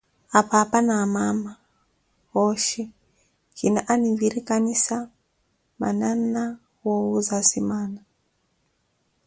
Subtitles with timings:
[0.39, 1.51] Apaapa na amaana
[2.29, 2.83] cooxhi
[3.57, 4.97] kiina anvirikanisa
[5.79, 6.43] mananna
[6.83, 8.01] woowuza asimaana.